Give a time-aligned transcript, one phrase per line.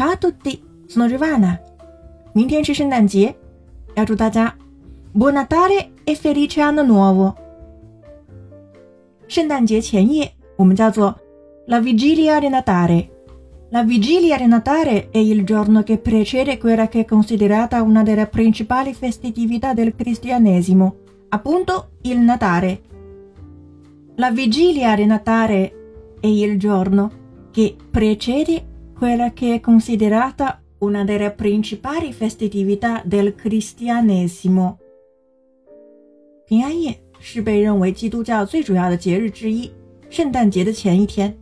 [0.00, 1.58] Ciao a tutti, sono Giovanna。
[2.32, 3.34] 明天是圣诞节，
[3.94, 4.54] 要祝大家
[5.14, 7.34] Buon Natale e felice anno nuovo。
[9.26, 11.18] 圣诞节前夜，我们叫做
[11.66, 17.04] La Vigilia di Natale。La Vigilia di Natale è il giorno che precede quella che è
[17.04, 20.96] considerata una delle principali festività del cristianesimo,
[21.30, 22.82] appunto il Natale.
[24.16, 25.72] La Vigilia di Natale
[26.20, 27.10] è il giorno
[27.50, 28.64] che precede
[29.00, 34.78] quella che è considerata una delle principali festività del cristianesimo。
[36.46, 39.70] 平安夜是被认为基督教最主要的节日之一，
[40.08, 41.36] 圣诞节的前一天。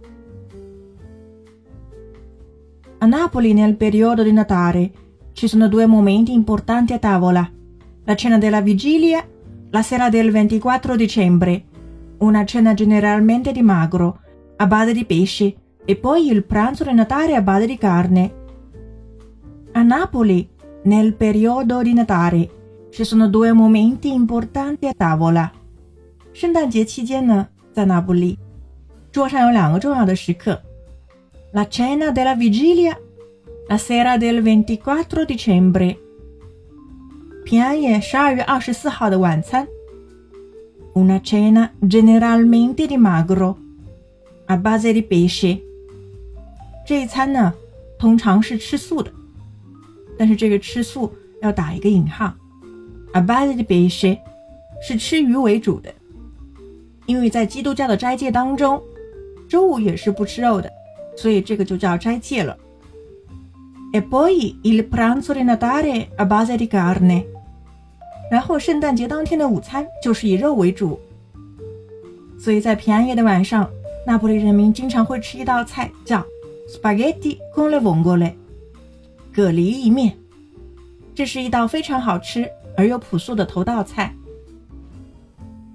[2.99, 4.93] A Napoli nel periodo di Natale
[5.33, 7.51] ci sono due momenti importanti a tavola,
[8.05, 9.27] la cena della vigilia,
[9.71, 11.65] la sera del 24 dicembre,
[12.19, 14.21] una cena generalmente di magro,
[14.57, 15.55] a base di pesce,
[15.89, 18.35] e poi il pranzo di Natale a base di carne.
[19.73, 20.49] A Napoli,
[20.85, 22.51] nel periodo di Natale,
[22.91, 25.51] ci sono due momenti importanti a tavola.
[26.33, 28.37] 圣诞节期间呢，在那不勒，
[29.13, 30.61] 桌上有两个重要的时刻。
[31.53, 32.99] la cena della vigilia,
[33.69, 35.97] la sera del 24 dicembre.
[37.45, 39.67] 平安夜十二月二十四号的晚餐，
[40.95, 43.57] una cena generalmente di magro,
[44.47, 45.61] a base di pesce。
[46.90, 47.54] 这一餐呢，
[48.00, 49.12] 通常是吃素的，
[50.18, 52.34] 但是这个吃素要打一个引号
[53.14, 54.18] ，a base di pesce
[54.82, 55.94] 是吃鱼为主的，
[57.06, 58.82] 因为在基督教的斋戒当中，
[59.48, 60.68] 周五也是不吃肉的。
[61.16, 62.58] 所以这个就叫斋戒了。
[63.94, 67.24] E poi il pranzo di Natale a base di carne。
[68.32, 71.00] 然后圣诞节当天的午餐就是以肉为主。
[72.40, 73.70] 所以在平安夜的晚上，
[74.08, 76.26] 那不勒人民经常会吃一道菜叫
[76.69, 78.35] spaghetti con le vongole，
[79.33, 80.17] 蛤蜊意面。
[81.15, 84.15] 这是一道非常好吃而又朴素的头道菜。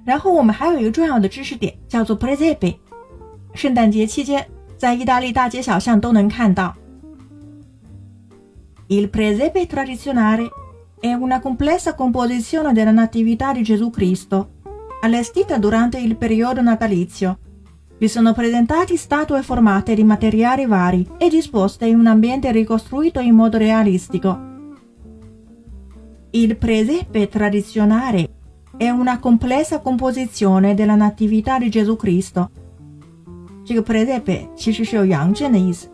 [0.06, 2.75] 然后我们还有一个重要的知识点，叫做 presepe。
[3.53, 4.46] 圣诞节期间。
[4.80, 6.74] 在意大利大街小巷都能看到。
[8.88, 10.47] Il presepe tradizionale
[11.02, 14.52] è una complessa composizione della Natività di Gesù Cristo,
[15.02, 17.40] allestita durante il periodo natalizio.
[18.03, 23.35] Vi sono presentati statue formate di materiali vari e disposte in un ambiente ricostruito in
[23.35, 24.40] modo realistico.
[26.31, 28.30] Il presepe tradizionale
[28.78, 32.50] è una complessa composizione della Natività di Gesù Cristo,
[33.66, 35.90] 这个 presepe 其实是有羊圈的意思，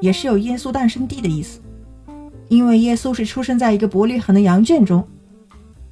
[0.00, 1.60] 也是有耶稣诞生地的意思。
[2.48, 5.04] 因为耶稣是出生在一个伯利恒的羊圈中，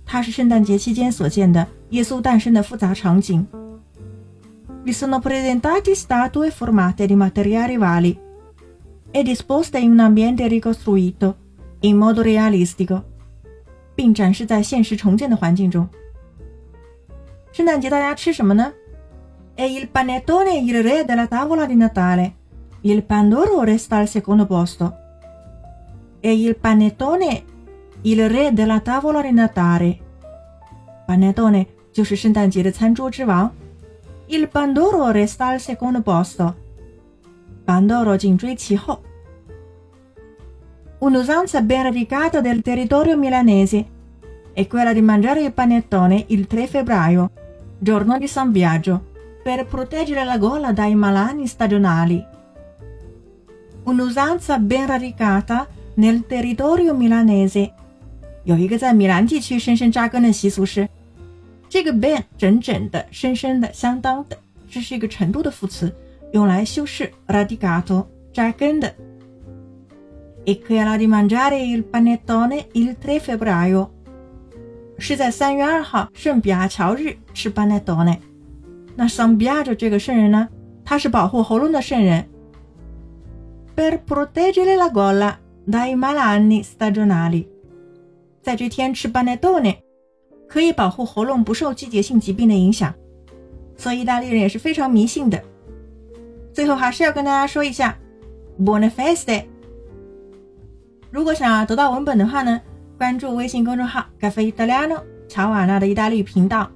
[0.04, 3.46] 它是圣诞节期间所见的耶稣诞生的复杂场景。
[4.88, 8.18] Vi sono presentati statue formate di materiali vari
[9.10, 11.36] e disposte in un ambiente ricostruito
[11.80, 13.02] in modo realistico，
[13.94, 15.88] 并展示在现实重建的环境中。
[17.52, 18.72] 圣诞节大家吃什么呢？
[19.54, 22.34] e il panettone il re della tavola di Natale.
[22.82, 24.92] Il Pandoro resta al secondo posto.
[26.20, 27.44] E il panettone
[28.02, 29.98] il re della tavola di Natale.
[31.06, 33.50] Panettone 就是圣诞节的餐桌之王。
[34.28, 36.54] Il Pandoro resta al secondo posto.
[37.64, 39.00] Pandoro 紧追其后。
[40.98, 43.86] Un'usanza ben radicata del territorio milanese
[44.54, 47.30] è quella di mangiare il panettone il 3 febbraio,
[47.78, 49.12] giorno di San Biagio
[49.42, 52.24] per proteggere la gola dai malanni stagionali.
[53.84, 57.72] Un'usanza ben radicata nel territorio milanese.
[58.44, 60.88] 有一个在米兰地区深深扎根的习俗是，
[61.69, 64.37] 这个 ben 整整的、深深的、相当的，
[64.69, 65.93] 这是一个程度的副词，
[66.33, 68.91] 用来修饰 radicato 扎根的。
[70.45, 73.89] E quella di mangiare il panettone il tre febbraio
[74.97, 78.17] 是在三月二号圣比亚乔日吃 panettone。
[78.95, 80.49] 那 San Biagio 这个圣人呢，
[80.83, 82.25] 他是保护喉咙的圣人。
[83.75, 85.35] Per proteggere la gola
[85.65, 87.45] dai malanni stagionali，
[88.41, 89.77] 在这天吃 panettone
[90.49, 92.93] 可以保护喉咙不受季节性疾病的影响，
[93.77, 95.41] 所以意大利人也是非常迷信的。
[96.51, 97.97] 最后还是要跟大家说一下
[98.59, 99.45] ，Buone feste！
[101.11, 102.59] 如果想要得到文本的话呢，
[102.97, 106.69] 关注微信公众号 “Cafe Italiano” 乔瓦纳的意大利频道。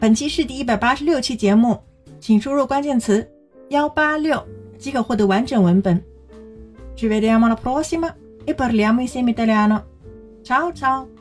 [0.00, 1.78] 本期是第一百八十六期节目，
[2.18, 3.26] 请输入关键词
[3.68, 4.42] 幺八六
[4.78, 6.02] 即可获得完整文本。
[6.96, 8.10] Ci vediamo alla prossima
[8.46, 9.82] e parliamo insieme italiano.
[10.42, 11.15] Ciao ciao!